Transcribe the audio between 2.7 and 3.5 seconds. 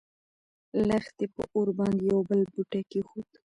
کېښود.